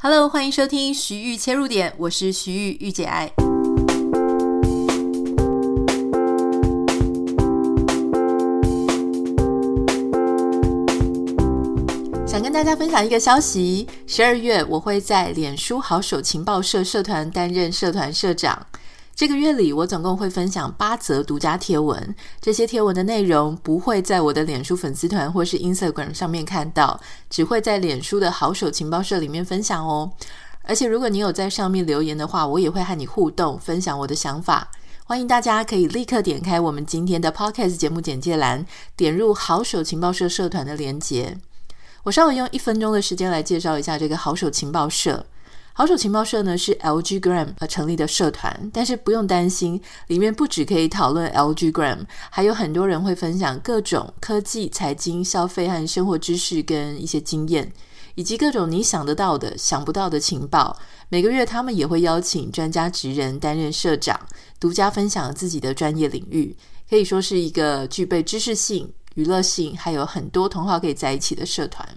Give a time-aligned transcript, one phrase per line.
[0.00, 3.26] Hello，欢迎收听徐玉切入点，我是徐玉玉姐爱。
[12.24, 18.67] 想跟大家分享一个消息：十二月我会在脸书好手情报社社团担任社团社长。
[19.18, 22.14] 这个月里，我总共会分享八则独家贴文。
[22.40, 30.12] 这些贴文的内容不会在我的脸书粉丝团或是 Instagram 上面看到，只会在脸书的好手情报社里面分享哦。
[30.62, 34.70] 而且，如果你有在上面留言的话，我也会和你互动，分享我的想法。
[35.02, 38.64] 欢迎大家可以立刻点开我们今天的 Podcast 节目简介栏，
[38.94, 41.36] 点入好手情报社社团的连结。
[42.04, 45.26] 我稍微用一分钟的时间来介绍一下这个好手情报社。
[45.78, 52.00] 好手情报社呢是 LGgram 而成立的社团，但是不用担心，里面不只可以讨论 LGgram，
[52.30, 57.72] 还有很多人会分享各种科技、财经、消费和生活知识跟一些经验，
[58.16, 60.76] 以及各种你想得到的、想不到的情报。
[61.10, 64.20] 每个月他们也会邀请专家职人担任社长，
[64.58, 66.56] 独家分享自己的专业领域，
[66.90, 71.88] 可以说是一个具备知识性、娱乐性，还有很多同好可以在一起的社团。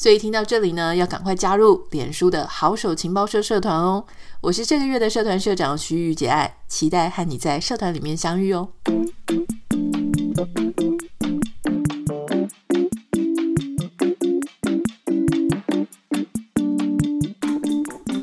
[0.00, 4.04] 所以听到这里呢，要赶快加入脸书的好手情报社社团哦！
[4.42, 8.68] 我是这个月的社团社长徐玉洁爱，期待和你在社团里面相遇哦。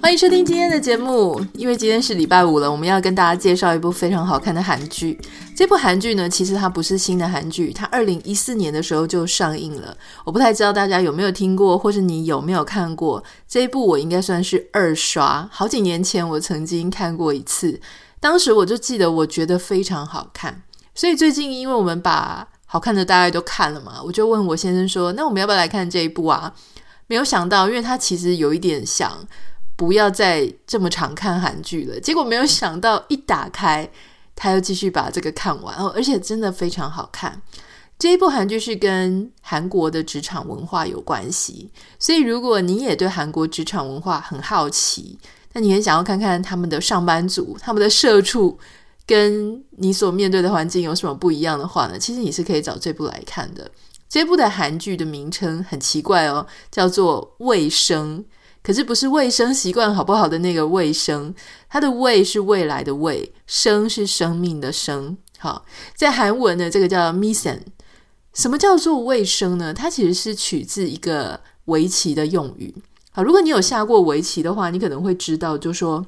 [0.06, 1.44] 欢迎收听今天的节目。
[1.56, 5.20] 因为今天是礼拜五了，我们要跟大家介绍一部非常好看的韩剧。
[5.56, 9.98] 这部韩剧呢，其实它不是新的韩剧，它二零一四年的时候就上映了。
[10.24, 13.84] 我不太知道大家有没有听过，或是你有没有看过这一部？
[13.84, 15.50] 我应该算是二刷。
[15.52, 17.82] 好几年前我曾经看过一次，
[18.20, 20.62] 当时我就记得我觉得非常好看。
[20.94, 26.54] 所以最近因为我们把好看的大概都看了嘛，我就问我先生说：“那我们要不要来看这一部啊？”
[27.08, 29.12] 没有想到，因为它其实有一点像。
[29.76, 32.00] 不要再这么常看韩剧了。
[32.00, 33.90] 结果没有想到，一打开，
[34.36, 37.42] 他又继续把这个看完哦，而且真的非常好看。
[37.98, 45.18] 这一部韩剧是跟韩国的职场文化有关系，所以如果你也对韩国职场文化很好奇，
[45.54, 48.60] 那你很想要看看他们的上班族、他们的社畜，
[49.08, 51.98] 跟你所面对的环境有什么不一样的话呢？
[51.98, 53.72] 其实你是可以找这部来看的。
[54.10, 58.20] 这部的韩剧的名称很奇怪哦，叫做《卫生》。
[58.66, 61.36] 可是不是卫生习惯好不好的那个卫生，
[61.70, 65.16] 它的未是未来的未，生是生命的生。
[65.38, 65.64] 好，
[65.96, 67.60] 在韩文呢，这个叫 misan。
[68.34, 69.72] 什么叫做卫生呢？
[69.72, 72.74] 它其实是取自一个围棋的用语。
[73.12, 76.04] 好，如果你有下过围棋的话，你可能会知道，就说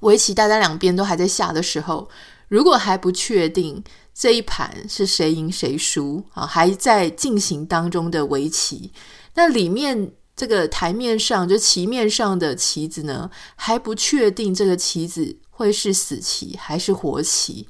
[0.00, 2.08] 围棋大家两边都还在下的时候，
[2.48, 8.90] 如果还不确定这一盘是谁赢谁输啊，还在进行当中的围棋，
[9.34, 10.10] 那里面。
[10.38, 17.66] 这个台面上，就棋面上的棋子呢，还不确定这个棋子会是死棋还是活棋，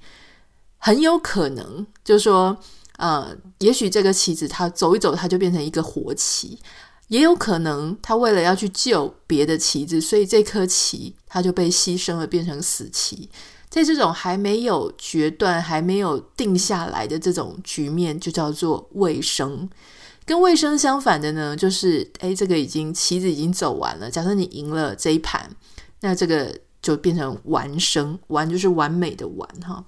[0.76, 2.58] 很有可能就是说，
[2.98, 6.58] 呃，也许这个棋子它走一走，它就变成一个活棋，
[7.06, 13.30] 也有可能他为了要去救别的棋子，所以这颗棋它就被牺牲了，变成死棋。
[13.70, 19.70] 在这种还没有决断、还没有定下来的这种局面，就叫做卫生。
[20.28, 24.10] 跟卫生相反的呢，就是诶，这个已经棋子已经走完了。
[24.10, 25.50] 假设你赢了这一盘，
[26.02, 29.82] 那这个就变成完生，完就是完美的完哈。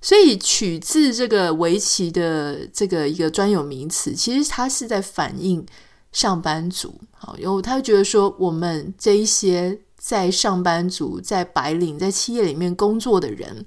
[0.00, 5.64] 所以取自这个围棋的这个一个专有名词，其实它是在反映
[6.10, 7.00] 上班族。
[7.12, 13.64] 好，因为他觉得说，我们这一些在上班族、在白领、在企业里面工作的人，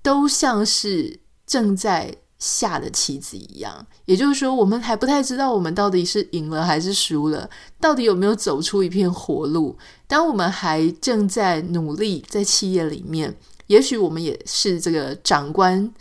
[0.00, 2.14] 都像是正在。
[2.38, 7.50] 下的棋子一样，也就是说，我们还不太知道我们到底是赢了还是输了，
[7.80, 9.76] 到底有没有走出一片活路。
[10.06, 15.92] 当我们还正在努力在企业里面，也许我们也是这个长官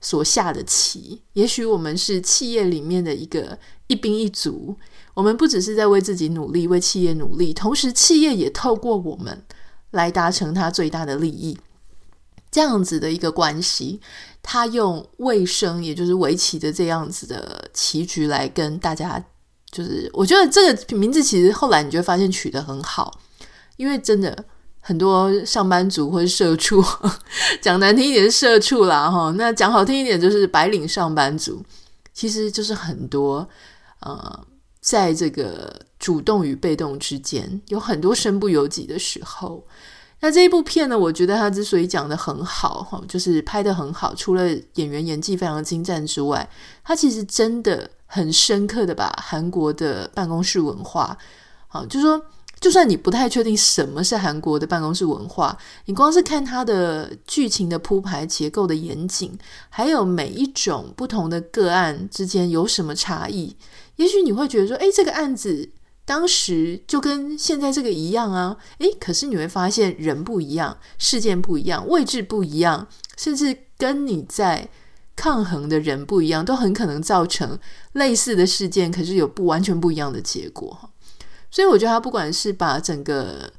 [0.00, 4.74] 所下的棋，也许我们是企业里面的一个一兵一卒。
[5.12, 9.44] 我们不只是在为自己努力，为企业努力，同时企业也透过我们
[9.90, 11.56] 来达成它最大的利益。
[12.54, 14.00] 这样子的一个关系，
[14.40, 19.20] 他用卫生，也就是围棋的这样子的棋局来跟大家，
[19.72, 23.18] 就是我觉得这个名字其实后来你就会发现取得很好，
[23.76, 24.44] 因为真的
[24.78, 26.80] 很多上班族或者社畜，
[27.60, 31.60] 讲难听一点是社畜啦哈，那讲好听一点就是白领上班族，
[32.12, 33.48] 其实就是很多
[33.98, 34.46] 呃，
[34.80, 39.66] 在这个主动与被动之间，有很多身不由己的时候。
[40.24, 46.48] 那这一部片呢，我觉得它之所以讲得很好，哈，就是拍得很好，除了演员演技非常精湛之外，
[46.82, 51.14] 它其实真的很深刻的把韩国的办公室文化，
[51.68, 52.18] 好，就说
[52.58, 55.54] 就算你不太确定什么是韩国的办公室文化，
[55.84, 59.38] 你光是看它的剧情的铺排、结构的严谨，
[59.68, 63.54] 还有每一种不同的个案之间有什么差异，
[63.96, 65.68] 也许你会觉得说，诶，这个案子
[66.06, 72.86] 当时就跟现在这个一样啊，诶，可是你会发现人不一样，事件不一样，位置不一样，
[73.16, 74.68] 甚至跟你在
[75.16, 77.58] 抗衡的人不一样，都很可能造成
[77.92, 80.90] 类似的事件，可是有不完全不一样的结果。
[81.50, 83.52] 所以我觉得他不管是把整个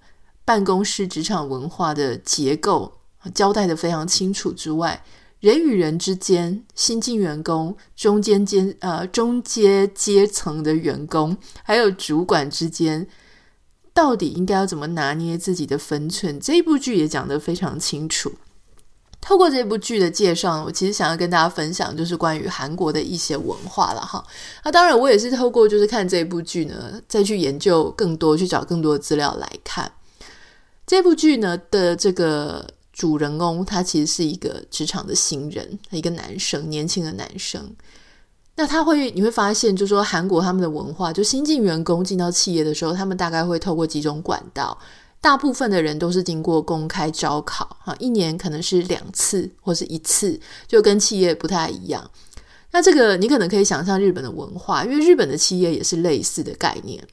[0.43, 2.99] 办公室职场文化的结构
[3.33, 5.03] 交代得非常清楚之外，
[5.45, 13.07] 人与人之间、新进员工、中间阶呃中阶阶层的员工，还有主管之间，
[13.93, 18.33] 到底应该要怎么拿捏自己的分寸，这一部剧也讲得非常清楚。
[19.21, 24.25] 透过这部剧的介绍，我其实想要跟大家分享，就是关于韩国的一些文化了哈。
[24.63, 29.91] 那当然，我也是透过就是看这部剧呢，再去研究更多，去找更多的资料来看
[30.87, 37.75] 这部剧呢的这个主人公，他其实是一个职场的新人，一个男生，年轻的男生。
[38.55, 44.77] 那他会，你会发现，就说韩国他们的文化，就新进员工进到企业的时候，他们大概会透过几种管道。
[45.19, 52.09] 大部分的人都是经过公开招考，哈，一年可能是两次或是一次，就跟企业不太一样。
[52.71, 57.05] 那这个你可能可以想象日本的文化，因为日本的企业也是类似的概念。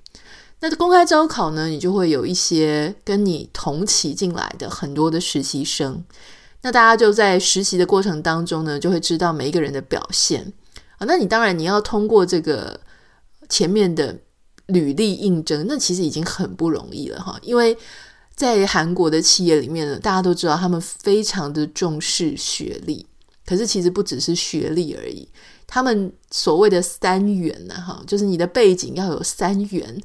[0.63, 6.03] 那公开招考呢，你就会有一些跟你同期进来的很多的实习生，
[6.63, 10.51] 那大家就在实习的过程当中呢，就会知道每一个人的表现
[10.97, 11.05] 啊。
[11.07, 12.81] 那你当然你要通过这个
[13.51, 14.17] 前面的。
[14.67, 17.77] 履历应征，那其实已经很不容易了哈，因为
[18.35, 23.05] 在韩国的企业里面呢，大家都知道他们非常的重视学历，
[23.45, 25.29] 可是其实不只是学历而已，
[25.67, 30.01] 他们所谓的三元呢，哈，就是你的背景要有三元，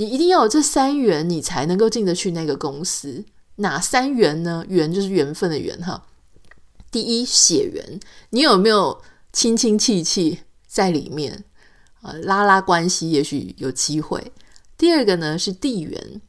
[0.00, 3.22] 你一定要有这三元，你才能够进得去那个公司。
[3.56, 4.64] 哪三元呢？
[4.66, 6.06] 缘就是缘分的缘哈。
[6.90, 8.00] 第一，血缘，
[8.30, 11.44] 你有没有亲亲戚戚在里面？
[12.00, 14.32] 啊，拉拉关系也许有机会。
[14.78, 16.22] 第二个呢是地缘，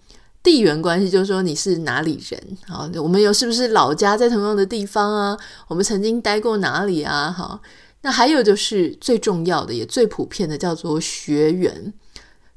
[0.44, 2.92] 地缘关系就是说你是哪里人啊？
[2.96, 5.38] 我们有是不是老家在同样的地方啊？
[5.70, 7.32] 我们曾经待过哪里啊？
[7.32, 7.62] 好，
[8.02, 11.94] 那还有就是最重要的也最普遍的叫做学缘，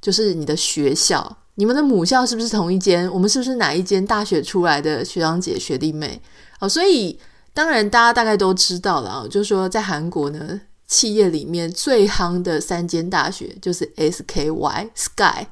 [0.04, 3.10] 就是你的学校，你们的母校是不是同一间？
[3.10, 6.20] 我们是不是哪一间大学出来的学长姐学弟妹？
[6.60, 7.18] 好，所以
[7.54, 10.60] 当然大家大概都知道了啊，就是说在韩国呢。
[10.86, 15.46] 企业里面最夯的三间大学就是 SKY Sky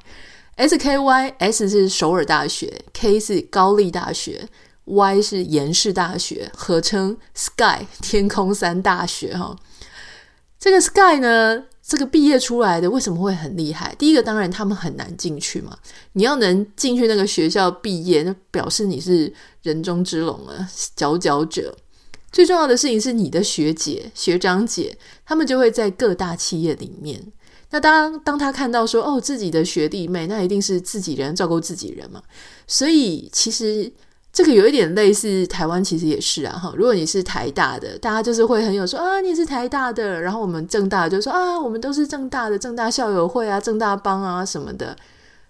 [0.55, 4.47] SKY S 是首尔大学，K 是高丽大学
[4.85, 9.55] ，Y 是延世大学，合称 Sky 天空三大学哈。
[10.59, 13.93] 这个 Sky 呢，这个毕业出来的为什么会很厉害？
[13.99, 15.77] 第一个当然他们很难进去嘛，
[16.13, 19.31] 你要能进去那个学校毕业，那表示你是
[19.61, 21.77] 人中之龙啊，佼佼者。
[22.31, 27.21] 最重要的事情是，你的学姐、学长姐，他们就会在各大企业里面。
[27.69, 32.23] 那当当他看到说，哦，自己的学弟妹，那一定是自己人照顾自己人嘛。
[32.65, 33.91] 所以其实
[34.33, 36.57] 这个有一点类似台湾，其实也是啊。
[36.57, 44.97] 哈，如果你是台大的，大家就是会很有说啊，你是台大的，然后我们政大就说啊，我们都是政大的，政大校友会啊，政大帮啊什么的。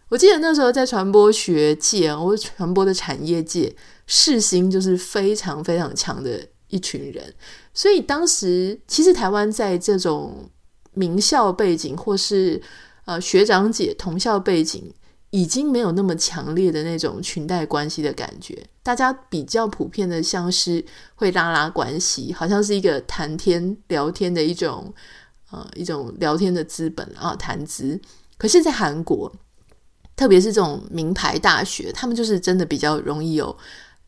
[0.10, 3.76] 我记得那时候在传播学界，或者传播的产业界，
[4.06, 6.40] 世新就是非常非常强的。
[6.70, 7.32] 一群人，
[7.72, 10.50] 所以当时其实台湾在这种
[10.94, 12.60] 名校背景或是
[13.06, 14.92] 呃学长姐同校背景，
[15.34, 18.56] 已经没有那么强烈的那种裙带关系的感觉。
[18.84, 20.86] 大家比较普遍的像是
[21.16, 24.94] 会拉拉关系，好像是一个谈天聊天的一种
[25.50, 28.00] 呃一种聊天的资本啊谈资。
[28.38, 29.34] 可是，在韩国，
[30.16, 33.58] 特别是这种名牌大学，他们就是真的比较容易有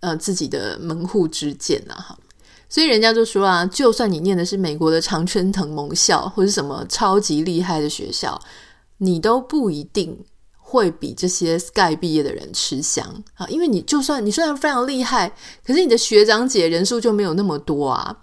[0.02, 2.16] 呃自己的门户之见啊哈。
[2.70, 8.40] 所以人家就说啊，就算你念的是美国的常春藤盟校，或是什么超级厉害的学校，
[9.00, 10.24] 你都不一定
[10.76, 13.48] 会比这些 Sky 毕业的人吃香啊。
[13.48, 15.34] 因为你就算你虽然非常厉害，
[15.66, 18.16] 可是你的学长姐人数就没有那么多啊。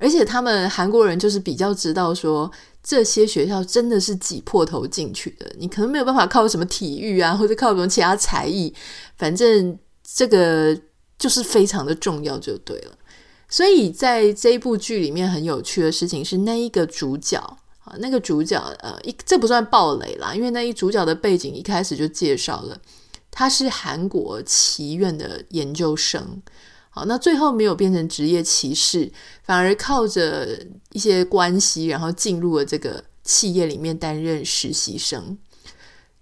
[0.00, 2.48] 而且他们韩国人就是比较知道说，
[2.82, 8.72] 这些学校真的是挤破头进去的，你可能没有办法靠什么体育啊，或者靠什么其他才艺，
[9.16, 10.78] 反正这个
[11.18, 12.92] 就是非常的重要，就对了。
[13.48, 17.42] 所以在这一部剧里面很有趣的事情是，那一个主角
[17.88, 22.78] 啊，那个主角呃，一这不算暴雷啦，因为那一主角的背景一开始就介绍了，
[23.30, 26.42] 他是韩国棋院的研究生，
[26.90, 29.10] 好，那最后没有变成职业棋士，
[29.42, 30.58] 反而靠着
[30.92, 35.38] 一些关系，然后进入了这个企业里面担任实习生。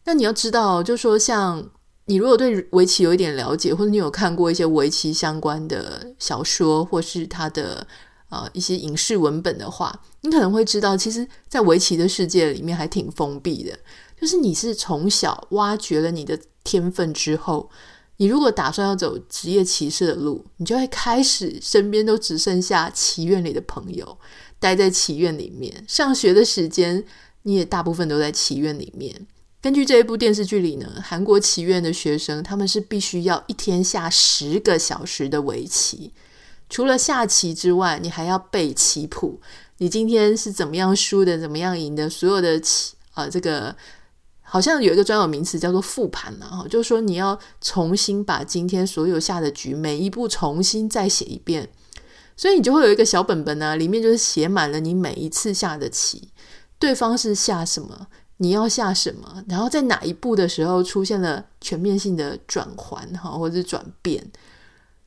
[0.04, 1.70] 那你要知道，就说像
[2.04, 7.84] 你如果对围棋有一点了解，或者你有看过一些围棋相关的小说，或是他的
[8.28, 13.78] 呃一些影视文本的话，你可能会知道，其实，在围棋的世界里面还挺封闭的。
[14.20, 17.68] 就是你是从小挖掘了你的天分之后，
[18.16, 24.18] 你如果打算要走职业棋士的路，你就会开始身边都只剩下棋院里的朋友，
[24.58, 25.84] 待在棋院里面。
[25.86, 27.04] 上学的时间，
[27.42, 29.26] 你也大部分都在棋院里面。
[29.60, 36.12] 根据这一部电视剧里呢，韩国棋院的学生他们是必须要一天下十个小时的围棋，
[36.68, 39.40] 除了下棋之外，你还要背棋谱。
[39.78, 43.74] 你今天是怎么样输的，怎么样赢的，所有的棋啊、这个
[44.42, 51.68] 好像有一个专有名词叫做复盘了哈，就是说你要重新把今天所有下的局每一步重新再写一遍，
[52.36, 56.30] 所以你就会有一个小本本呢、里面就是写满了你每一次下的棋，
[56.78, 58.06] 对方是下什么。
[58.38, 59.42] 你要下什么？
[59.48, 64.30] 然后在哪一步的时候出现了全面性的转换哈，或者是转变？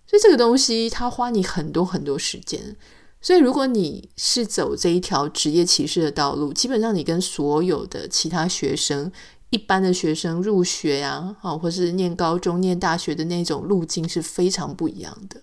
[0.10, 2.76] 所以这个东西它花你很多很多时间。
[3.22, 9.12] 所以如果你是走这一条职业棋士的道路，基本上你跟所有的其他学生、
[9.52, 15.40] 一般的学生入学呀，啊，或是念高中、念大学的那种路径是非常不一样的。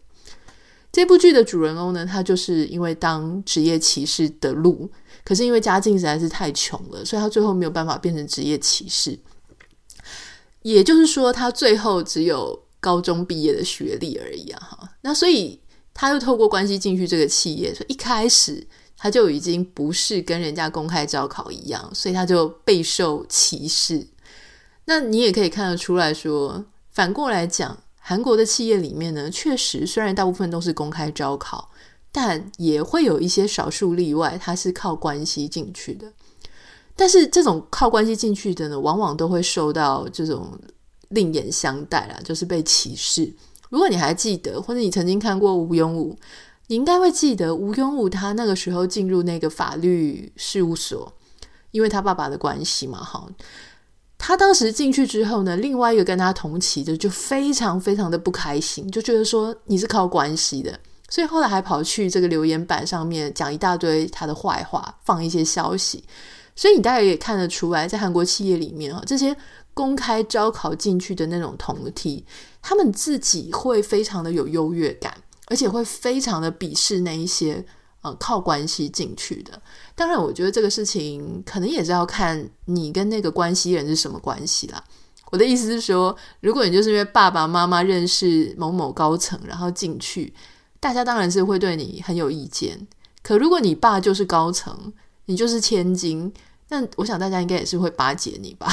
[0.91, 4.91] 这部剧的主人公呢，他就是因为当职业棋士的路，
[5.23, 9.17] 可是因为家境实在是太穷了，所以他最后没有办法变成职业棋士。
[10.63, 14.61] 也就是说，他最后只有高中毕业的学历而已啊！
[14.61, 15.59] 哈，那所以
[15.93, 18.65] 他又透过关系进去这个企业，所以一开始
[18.97, 24.07] 他就已经不是跟人家公开招考一样，所以他就备受歧视。
[24.85, 27.77] 那你也可以看得出来说，反过来讲。
[28.09, 31.69] 韩国的企业里面呢，确实虽然大部分都是公开招考，
[32.13, 36.13] 但也会有一些少数例外，他是靠关系进去的。
[36.95, 40.57] 但是这种靠关系进去的呢，往往都会受到这种
[41.09, 43.33] 另眼相待啦，就是被歧视。
[43.69, 46.17] 如果你还记得，或者你曾经看过吴庸武，
[46.69, 51.13] 你应该会记得吴庸武他那个时候进入那个法律事务所，
[51.71, 53.29] 因为他爸爸的关系嘛，哈。
[54.19, 60.79] 他当时进去之后呢，另外一个跟他同期的就非常非常的不开心，就觉得说你是靠关系的，
[61.11, 66.03] 所以后来还跑去这个留言板上面讲一大堆他的坏话，放一些消息。
[66.55, 69.37] 所以你大概也看得出来，在韩国企业里面啊，这些
[69.77, 72.25] 公开招考进去的那种同梯，
[72.63, 75.15] 他们自己会非常的有优越感，
[75.49, 77.63] 而且会非常的鄙视那一些
[78.01, 78.17] 呃。
[78.19, 79.61] 靠关系进去的，
[79.95, 84.83] 当然，我觉得这个事情可能也是要看你跟那个关系人是什么关系啦。
[85.31, 90.33] 我的意思是说，如果你就是因为爸爸妈妈认识某某高层，然后进去，
[90.81, 92.87] 大家当然是会对你很有意见。
[93.23, 94.93] 可如果你爸就是高层，
[95.27, 96.33] 你就是千金，
[96.69, 98.73] 那我想大家应该也是会巴结你吧。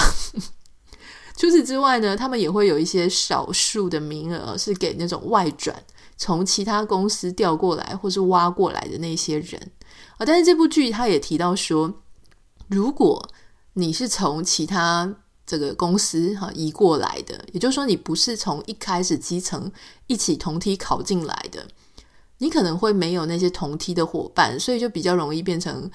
[1.36, 5.76] 除此之外呢，他们也会有一些少数的名额是给那种外转。
[6.16, 9.60] 从其他公司调过来或是挖过来的那些人
[10.18, 11.92] 啊，但是这部剧他也提到说，
[12.68, 13.28] 如果
[13.74, 15.12] 你是从其他
[15.46, 19.70] 这个公司哈移过来的，也就是说你不是从一开始基层
[20.06, 21.68] 一起同梯考进来的，
[22.38, 25.90] 你可能会没有那些同梯的伙伴，所以就比较容易变成。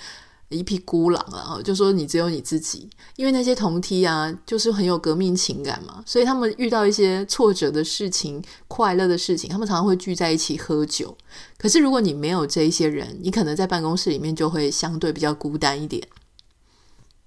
[0.56, 11.16] 一匹孤狼啊，就说你只有你自己，因为那些同梯啊，就是很有革命情感嘛，所以他们遇到一些挫折的事情、快乐的事情，他们常常会聚在一起喝酒。
[11.58, 16.02] 可是如果你没有这一些人，你可能在办公室里面就会相对比较孤单一点。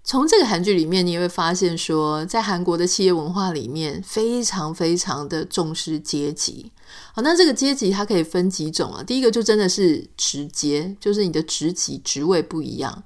[0.04, 6.72] 从这个韩剧里面，你也会发现说，在韩国的企业文化里面，非常非常的重视阶级。
[7.14, 9.04] 好，那这个阶级它可以分几种啊？
[9.04, 13.04] 第一个就真的是职阶，就是你的职级职位不一样。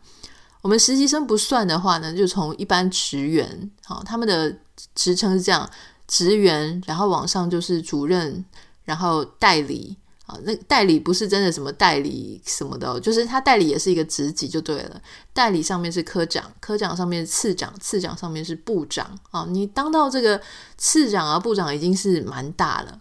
[0.62, 4.58] 我们实习生不算的话呢，就从一般职员，好，他们的
[4.96, 5.70] 职称是这样：
[6.08, 8.44] 职员，然后往上就是主任，
[8.86, 9.98] 然后代理。
[10.26, 15.02] 啊，那代理不是真的什么代理什么的，就是他代理也是一个职级就对了。
[15.34, 19.46] 代理上面是科长，科长上面是次长，次长上面是部长啊。
[19.50, 20.42] 你当到这个
[20.78, 23.00] 次长啊、部长已经是蛮大了。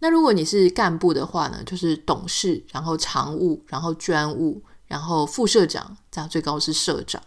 [0.00, 7.22] 那如果你是干部的话呢，就是董事，然后常务，然后专务，然后副社长，这样最高是社长。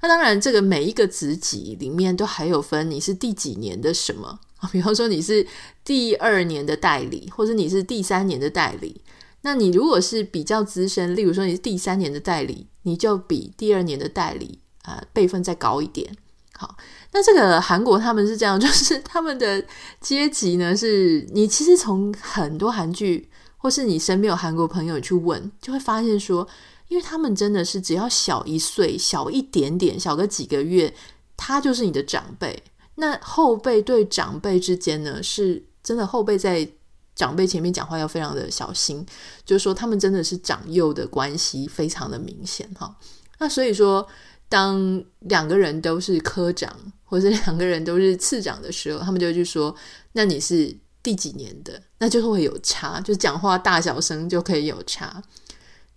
[0.00, 4.38] 那当然，这个每一个职级里面都还有分你是第几年的什么。
[4.72, 5.46] 比方说你是
[5.84, 9.00] 第二年的代理，或者你是第三年的代理，
[9.42, 16.16] 那你如果是比较资深，例如说你是第三年的代理，你就比第二年的代理、呃、辈分再高一点。
[16.56, 16.76] 好，
[17.12, 19.64] 那这个韩国他们是这样，就是 他们的
[20.00, 26.46] 阶级呢，是你其实从很多韩剧，或是你身边有韩国朋友去问，就会发现说，
[26.88, 30.94] 因为他们真的是只要小一岁、小一点点、小个几个月，
[31.36, 32.62] 他就是你的长辈。
[32.96, 36.68] 那后辈对长辈之间呢，是真的后辈在
[37.14, 39.04] 长辈前面讲话要非常的小心，
[39.44, 42.96] 就是说他们真的是长幼的关系非常的明显哈。
[43.38, 44.06] 那所以说，
[44.48, 46.72] 当两个人都是科长，
[47.04, 49.74] 或者两个人都是次长的时候，他们就去说
[50.12, 55.22] ：“那你是第几年的？”那就会有差，就讲话大小声就可以有差。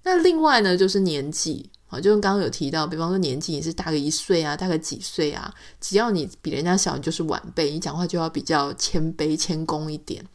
[0.03, 10.25] 那另外呢，就是年纪啊，就跟刚刚有提到，比方说年纪你是大个一岁啊，大个几岁啊，只要你比人家小，就是晚辈，你讲话就要比较谦卑谦恭一点。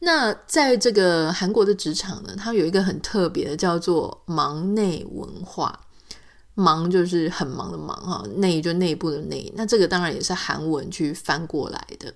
[0.00, 5.80] 那在这个韩国的职场呢，它有一个很特别的，叫做忙内文化。
[6.54, 9.48] 忙就是很忙的忙哈，内就内部的内。
[9.54, 12.12] 那这个当然也是韩文去翻过来的。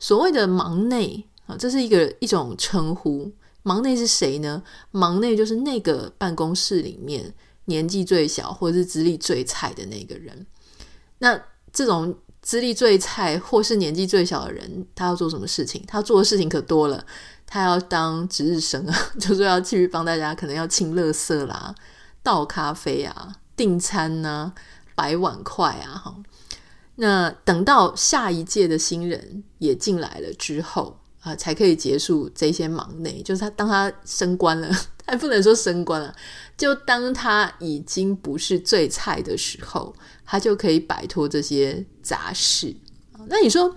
[0.00, 3.30] 所谓的忙内啊，这是一个一种称呼。
[3.62, 4.60] 忙内是谁呢？
[4.90, 7.32] 忙内就是那个办公室里面
[7.66, 10.46] 年纪最小或者是资历最菜的那个人。
[11.18, 11.40] 那
[11.72, 12.16] 这种。
[12.42, 15.82] 资历最菜或是年纪最小的人，他要做什么事情？
[15.84, 17.04] 他做的事情可多了。
[17.44, 21.74] 他要当值日生啊， 就是要去帮大家，可能要清垃圾啦、
[22.22, 24.52] 倒咖啡啊、订餐呐、
[24.94, 25.98] 摆碗筷啊。
[25.98, 26.16] 哈，
[26.94, 33.20] 那等到下一届的新人也进来了之后啊，才可以结束这些忙内。
[33.22, 34.70] 就是他当他升官了，
[35.06, 36.14] 还不能说升官了，
[36.56, 39.94] 就当他已经不是最菜的时候。
[40.28, 42.74] 他就可以摆脱这些杂事。
[43.28, 43.72] 那你说，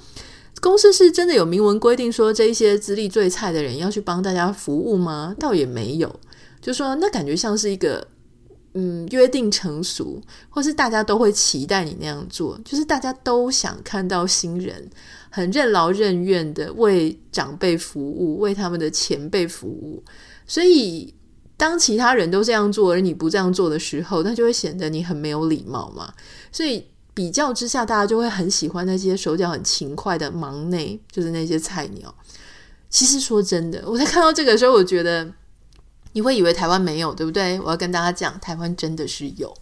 [0.59, 5.35] 公司是真的有明文规定说这一些资历最菜的人要去帮大家服务吗？
[5.39, 6.19] 倒也没有，
[6.59, 8.07] 就说那感觉像是一个
[8.73, 14.89] 嗯约定成熟，或是大家都会期待你那样做，就是大家都想看到新人
[15.29, 20.03] 很任劳任怨的为长辈服务，为他们的前辈服务，
[20.45, 21.13] 所以。
[21.59, 26.13] 当其他人都这样做，而你不这样做的时候，那就会显得你很没有礼貌嘛。
[26.53, 32.15] 所以比较之下，大家就会很喜欢那些手脚很勤快的忙内，就是那些菜鸟。
[32.89, 35.29] 其实说真的，我在看到这个时候，我觉得
[36.13, 37.59] 你会以为台湾没有，对不对？
[37.59, 39.53] 我要跟大家讲，台湾真的是有，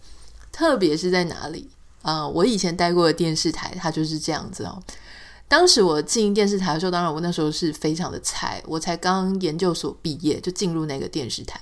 [0.52, 1.68] 特别是在哪里
[2.02, 2.28] 啊？
[2.28, 4.80] 我以前待过的电视台，它就是这样子哦。
[5.48, 11.58] 当时我进电视台的时候，当然我那时候是非常的菜，我才刚研究所毕业就进入那个电视台。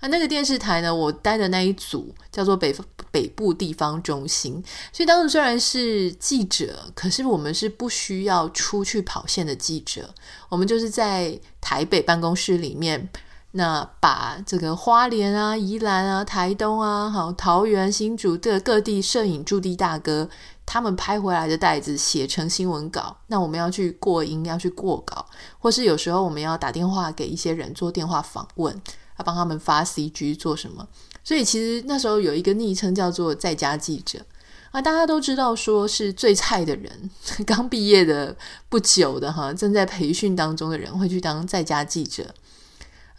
[0.00, 2.74] 那那个电视台呢，我待的那一组叫做北
[3.12, 4.60] 北部地方中心，
[4.92, 10.12] 所以当时虽然是记者，可是我们是不需要出去跑线的记者，
[10.48, 13.08] 我们就是在台北办公室里面，
[13.52, 20.28] 那把这个花莲啊、宜兰啊、台东啊、好桃园、新竹的各地摄影驻地大哥
[20.72, 25.26] 他们拍回来的袋子写成新闻稿，那我们要去过音，要去过稿，
[25.58, 28.80] 或是有时候我们要打电话给一些人做电话访问。
[29.18, 30.88] 要帮他们发 CG 做什么？
[31.22, 34.24] 所以其实那时候有一个昵称叫做“在家记者”
[34.72, 37.10] 啊，大家都知道说是最菜的人，
[37.44, 38.34] 刚毕业的
[38.70, 42.34] 不久的哈，正在培训当中的人会去当在家记者。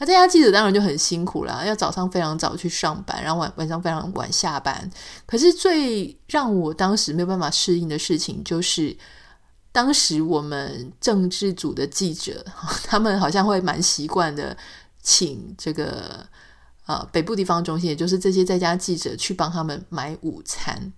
[0.03, 4.91] 那在家记者当然就很辛苦啦，要早上非常早去上班，然后晚晚上非常晚下班。
[5.25, 8.97] 可是最让我当时没有办法适应的事情，就是
[9.71, 12.45] 当时我们政治组的记者，
[12.83, 14.57] 他们好像会蛮习惯的。
[15.01, 16.25] 请这个
[16.85, 20.93] 呃北部地方中心，也就是这些在家记者去帮他们买午餐。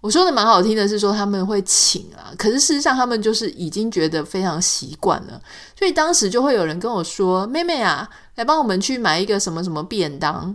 [0.00, 5.40] 我说的蛮好听的是说他们会请啊，可是事实上他们就是已经觉得非常习惯了，
[5.78, 10.54] 所以当时就会有人跟我说：“妹妹啊，来帮我们去买一个什么什么便当。”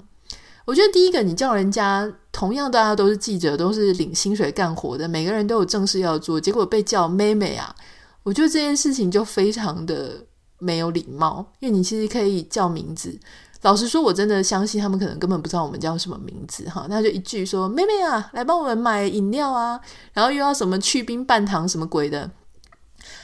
[0.65, 7.75] 我觉得第一个，你叫人家同样大家都是记者，都是领薪水干活的，每个人都有正事要做，结果被叫妹妹啊，
[8.23, 10.25] 我觉得这件事情就非常的。
[10.58, 13.15] 没有礼貌，因为你其实可以叫名字。
[13.62, 16.86] 老实说，我真的相信他们可能根本不知道我们叫什么名字哈。
[16.89, 19.80] 那就一句说：“妹妹啊，来帮我们买饮料啊。”
[20.13, 22.30] 然后又要什么去冰半糖什么鬼的。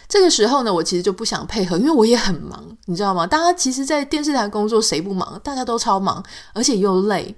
[0.08, 3.28] 这个时候呢，我其实就不想配合，因为我也很忙，你知道吗？
[3.28, 5.40] 大家其实，在电视台工作谁不忙？
[5.44, 7.36] 大家都超忙，而且又累。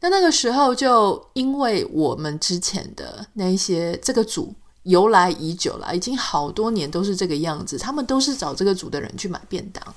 [0.00, 4.54] 那那个时候，就因为我们之前的那一些这个组。
[4.84, 7.76] 由来已久了，已经好多年都是这个样子。
[7.76, 9.94] 他们都是找这个组的人去买便当。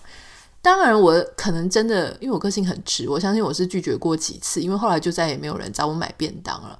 [0.63, 6.80] 当然，我可能真的因为我个性很直，我相信我是拒绝过几次，因为后来就再也没有人找我买便当了。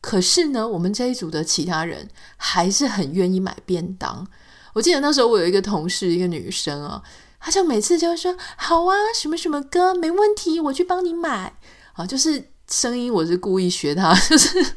[0.00, 4.26] 可是呢，我们这一组的其他人还是很愿意买便当。
[4.72, 7.00] 我记得那时候我有一个同事，一个女生啊，
[7.38, 11.56] 她就每次就说：“好啊，什么什么歌没问题，我去帮你买。”
[11.94, 14.74] 啊，就是声音我是故意学她， 就是。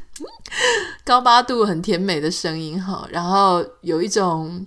[1.04, 4.64] 高八度很甜美的声音哈，然后有一种，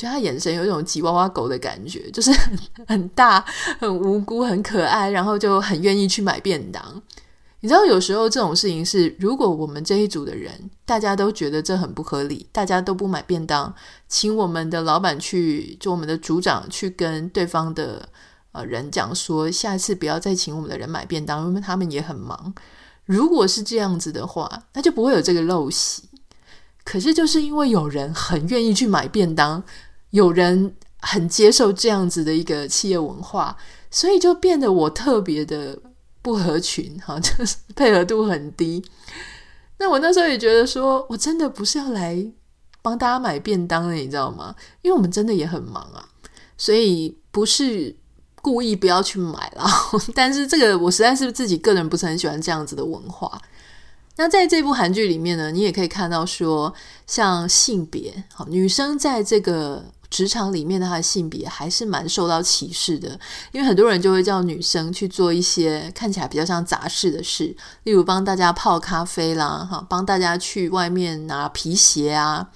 [0.00, 2.32] 觉得他眼神有一种吉娃娃狗的感觉，就是
[2.88, 3.44] 很大、
[3.78, 7.02] 很无辜、很可爱，然后就很愿意去买便当。
[7.60, 13.74] 你知道，有时候这种事情是，如果我们这一组的人大家都觉得这很不合理，大家都不买便当，
[14.08, 18.08] 请我们的老板去，就我们的组长去跟对方的
[18.52, 22.54] 呃人讲说，下次不要再请我们的人买便当，因为他们也很忙。
[23.04, 26.04] 如果是这样子的话，那就不会有这个陋习。
[26.82, 29.62] 可是就是因为有人很愿意去买便当，
[30.10, 33.56] 有人很接受这样子的一个企业文化，
[33.90, 35.78] 所以就变得我特别的。
[36.22, 38.84] 不合群 哈，就是配合度很低。
[39.78, 42.30] 那我那时候也觉得说，我真的不是要来
[42.82, 44.54] 帮大家买便当的，你知道吗？
[44.82, 46.04] 因为我们真的也很忙啊，
[46.58, 47.96] 所以不是
[48.42, 49.66] 故意不要去买啦。
[50.14, 53.40] 但是这个我实在是自己个人不是很喜欢这样子的文化。
[54.16, 56.74] 那在这部韩剧里面呢，你也可以看到说，
[57.06, 59.86] 像性别，好，女生在这个。
[60.10, 63.18] 职场里面的他的性别还是蛮受到歧视的，
[63.52, 72.48] 因为很多人就会叫女生去做一些看起来比较像杂事的事，例如帮大家泡咖啡啦，哈，帮大家去外面拿皮鞋啊，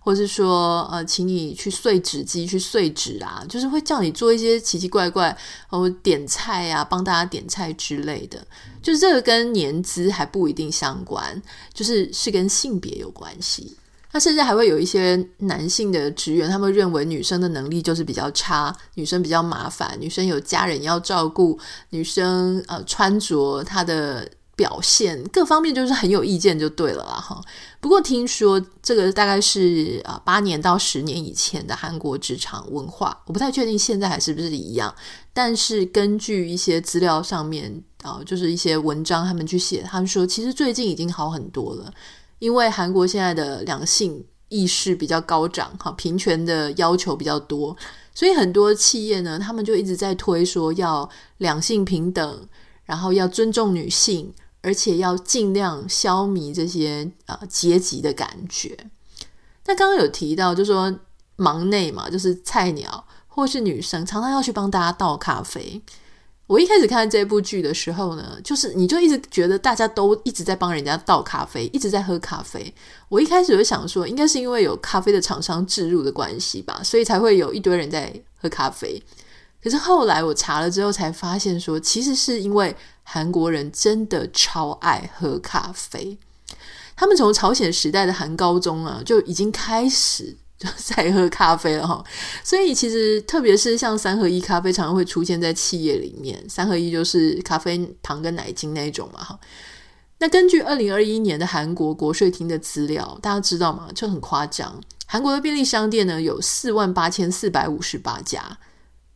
[0.00, 5.34] 或是说呃，请你去碎纸机去碎纸啊，就是会叫你做一些奇奇怪怪
[5.70, 8.46] 哦，点菜啊，帮大家点菜之类的，
[8.82, 11.42] 就是这个跟年资还不一定相关，
[11.72, 13.78] 就是是跟性别有关系。
[14.18, 21.58] 甚至还会有一些男性的职员，他们认为女生的能力就是比较差，女生比较麻烦，女生有家人要照顾，
[21.90, 27.40] 女生呃穿着她的表现各方面就是很有意见就对了啦哈。
[27.80, 34.92] 不过听说这个大概是啊八年到十年以前的韩国职场文化，我不太确定现在还是不是一样。
[35.32, 41.92] 但是根据一些资料上面啊，就是一些文章他们去写，他们说其实最近已经好很多了。
[42.38, 47.76] 因为韩国现在的两性意识比较高涨，哈，平权的要求比较多，
[48.14, 52.48] 所以很多企业呢，他们就一直在推说要两性平等，
[52.84, 58.76] 然后要尊重女性，而且要尽量消弭这些啊、呃、阶级的感觉。
[59.66, 60.98] 那刚刚有提到，就说
[61.36, 65.82] 忙内嘛，就是菜鸟或是女生，常常要去帮大家倒咖啡。
[66.48, 72.74] 我一开始看这部剧的时候呢，就是你就一直觉得大家都一直在帮人家倒咖啡，一直在喝咖啡。
[73.10, 79.00] 我一开始就想说，应该是因为有咖啡的厂商置入的关系吧，所以才会有一堆人在喝咖啡。
[79.62, 86.16] 可是后来我查了之后才发现说，其实是因为韩国人真的超爱喝咖啡，
[86.96, 90.34] 他们从朝鲜时代的韩高宗啊就已经开始。
[90.58, 92.02] 就在喝咖啡了哈，
[92.42, 96.44] 所以其实特别是像三合一咖啡，常常会出现在企业里面。
[96.48, 99.38] 三合一就是咖啡、糖跟奶精那一种嘛哈。
[100.18, 103.88] 那根据二零二一年的韩国国税厅的资料，大家知道吗？
[103.94, 108.58] 就很夸张，韩国的便利商店呢有四万八千四百五十八家，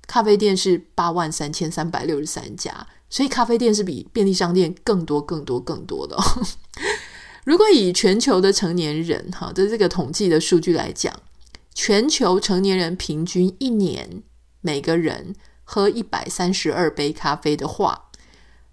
[0.07, 6.17] 咖啡店是八万三千三百六十三家，所以咖啡店是比便利商店更多、更多、更多的。
[7.43, 11.13] 如果以全球的成年人哈的这个统计的数据来讲，
[11.75, 14.23] 全球成年人平均一年
[14.61, 18.11] 每个人喝一百三十二杯咖啡的话，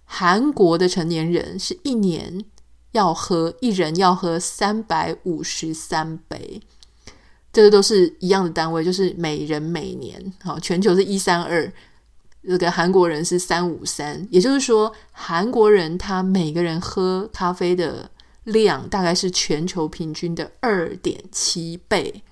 [0.04, 2.44] 韩国的成年人是一年
[2.92, 6.62] 要喝一人要喝三百五十三杯，
[7.54, 10.34] 这个都是一样的单位，就是每人每年。
[10.44, 11.72] 好，全球是一三二，
[12.44, 18.10] 这个韩国人是三五三，也就是说，韩国人他每个人喝咖啡的
[18.44, 22.24] 量大概是全球平均的二点七倍。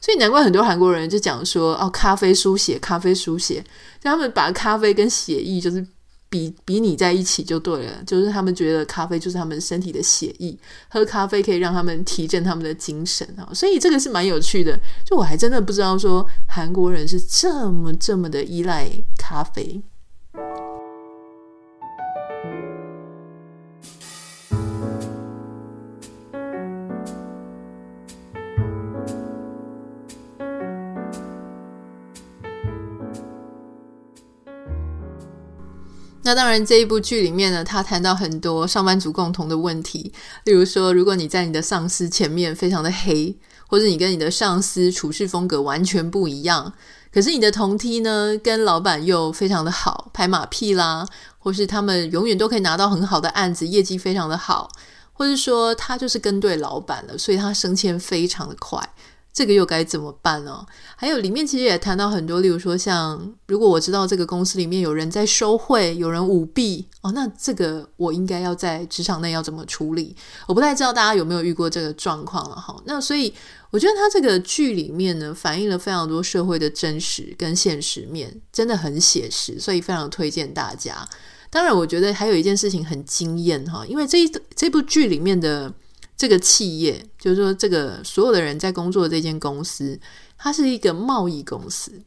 [0.00, 3.60] 所以难怪很多韩国人就讲说哦，咖啡书写，咖啡书写，
[4.00, 5.84] 就他们把咖啡跟血液就是
[6.30, 10.56] 比比拟在一起就对了，就是他们觉得咖啡就是他们身体的血液，
[10.88, 14.78] 喝咖啡可以让他们提振他们的精神啊，所以这个是蛮有趣的。
[15.04, 19.82] 就我还真的不知道说韩国人是这么这么的依赖咖啡。
[36.28, 40.12] 那当然，这一部剧里面呢，他谈到很多上班族共同的问题，
[40.44, 43.34] 例如说，如果你在你的上司前面非常的黑，
[43.66, 46.74] 或者你跟你的上司处事风格完全不一样，
[47.10, 51.06] 可是你的同梯呢，跟老板又非常的好，拍马屁啦，
[51.38, 54.70] 或是他们永远都可以拿到很好的案子，业绩非常的好，
[55.14, 58.86] 或是说他就是跟对老板了，所以他升迁非常的快。
[59.38, 60.66] 这个又该怎么办呢？
[60.96, 70.16] 还有里面其实也谈到很多，例如说像如果我知道这个公司里面有人在收贿，有人舞弊哦，那这个我应该要在职场内要怎么处理？
[70.48, 72.74] 我不太知道大家有没有遇过这个状况了哈。
[72.84, 73.32] 那所以
[73.70, 81.08] 我觉得他这个剧里面呢，反映了非常多社会的真实跟现实面，真的很写实，所以非常推荐大家。
[81.48, 85.72] 当然，我觉得还有一件事情很惊艳哈，因为这一这部剧里面的
[86.18, 89.98] 这个企业，就是说这个所有的人在工作的这间公司，
[90.36, 92.02] 它是一个贸易公司。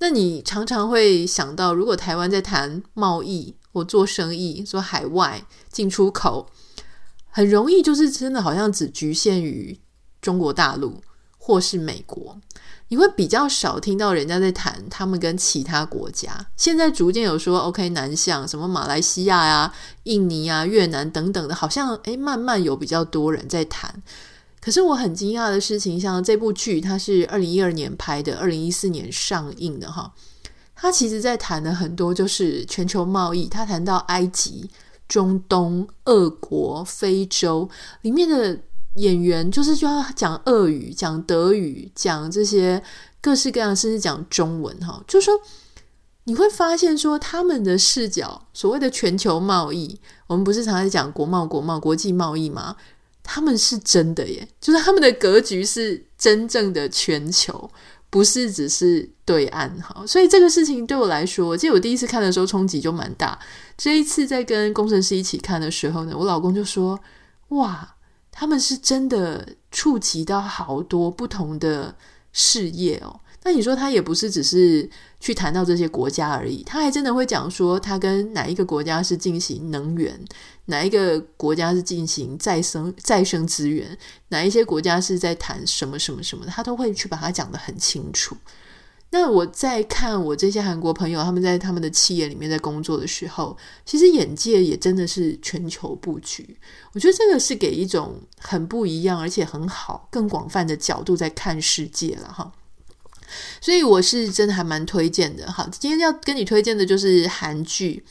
[0.00, 6.50] 那你常常会想到，如果台湾在谈贸易我做生意，说海外进出口，
[7.30, 9.80] 很容易就是真的好像只局限于
[10.20, 11.00] 中国大陆
[11.48, 12.36] 或是美国。
[12.88, 16.46] 你会比较少听到人家在谈他们跟其他国家。
[16.58, 24.02] 现在逐渐有说 OK 南向，什么马来西亚呀、啊、印尼啊、越南等等的，好像诶慢慢有比较多人在谈。
[24.60, 30.12] 可是我很惊讶的事情，像这部剧，它是二零一二年拍的，二零一四年上映的哈。
[30.76, 34.68] 它其实在谈的很多就是全球贸易，它谈到埃及、
[35.08, 37.70] 中东、俄国、非洲
[38.02, 38.60] 里面的。
[38.98, 42.82] 演员就是就要讲俄语、讲德语、讲这些
[43.20, 45.02] 各式各样，甚至讲中文哈。
[45.06, 45.34] 就说，
[46.24, 52.76] 你会发现说他们的视角，所谓的全球贸易，我们不是常常讲国贸、国贸、国际贸易吗？
[53.22, 57.70] 他们是真的耶，就是他们的格局是真正的全球，
[58.10, 60.04] 不是只是对岸哈。
[60.06, 63.38] 所以这个事情对我来说，我记得我第一次看的时候冲击就蛮大。
[63.76, 66.98] 这一次在跟工程师一起看的时候呢，我老公就说
[67.50, 67.94] ：“哇。”
[68.38, 71.92] 他们是真的触及到好多不同的
[72.32, 73.18] 事业哦。
[73.42, 80.24] 那你说他也不是只是去谈到这些国家而已，他还真的会讲说他跟哪一个国家是进行能源，
[80.66, 83.98] 哪一个国家是进行再生再生资源，
[84.28, 88.36] 哪一些国家是在谈什么什么什么，他都会去把它讲得很清楚。
[89.10, 96.58] 那我在看我这些韩国朋友，他们在他们的企业里面在工作的时候，其实眼界也真的是全球布局。
[96.92, 102.52] 我觉得这个是给一种很不一样，而且很好、更广泛的角度在看世界了哈。
[103.60, 105.68] 所以我是真的还蛮推荐的哈。
[105.72, 108.04] 今天要跟你推荐的就是韩剧，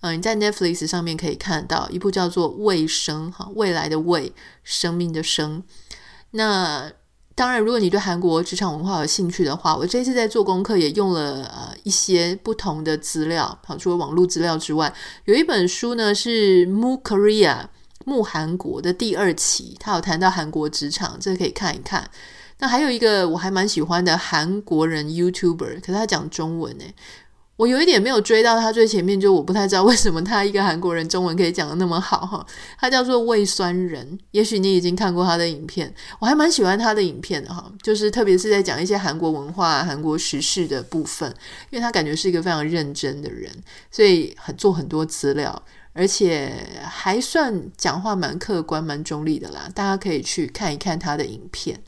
[0.00, 4.32] 嗯、你在 Netflix 上面可以看到一部叫做《卫生》哈，未来的未，
[4.62, 5.64] 生命的生。
[6.32, 6.92] 那
[7.36, 14.90] 当然，如果你对韩国职场文化有兴趣的话，我这次在做功课也用了呃一些不同的资料，好，除了网络资料之外，
[15.26, 17.54] 有一本书呢是《Move Korea》
[18.06, 22.10] Move 韩国的第二期，它有谈到韩国职场，这个可以看一看。
[22.58, 26.94] 那还有一个我还蛮喜欢的韩国人 YouTuber，可是他讲中文诶。
[27.56, 32.46] 我有一点没有追到他最前面，就我不太知道为什么他一个韩国人中文可以讲得那么好哈。
[32.78, 41.28] 他叫做胃酸人，也许你已经看过他的影片，我还蛮喜欢他的影片的哈， 就是特别是在讲一些韩国文化、韩国时事的部分，
[41.70, 43.50] 因为他感觉是一个非常认真的人，
[43.90, 45.62] 所以很做很多资料，
[45.94, 46.52] 而且
[46.84, 49.66] 还算讲话蛮客观、蛮中立的啦。
[49.74, 51.80] 大家可以去看一看他的影片。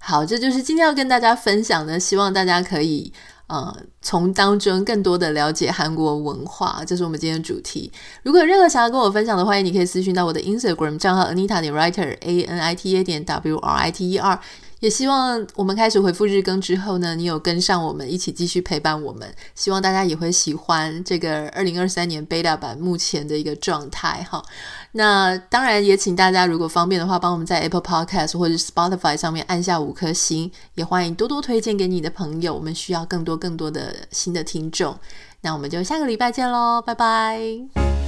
[0.00, 3.12] 好，这就是今天要跟大家分享的，希望大家可以。
[3.48, 7.92] 呃，从当中更多的了解韩国文化，这是我们今天的主题。
[8.22, 14.10] 如果有任何想要跟我分享的，欢迎你可以私讯到我的 Instagram 账号 Anita 点 Writer A N I T A 点 W R I T
[14.10, 14.40] E R。
[14.82, 19.32] 也希望我们开始回复日更之后呢，你有跟上我们一起继续陪伴我们。
[19.54, 24.42] 希望大家也会喜欢这个二零二三年 Beta 版目前的一个状态哈。
[24.90, 32.52] 那当然也请大家如果方便的话，帮我们在 Apple Podcast 或者 Spotify 上面按下五颗星，也欢迎多多推荐给你的朋友。
[32.52, 34.98] 我们需要更多更多的新的听众。
[35.42, 38.01] 那我们就下个礼拜见喽，拜拜。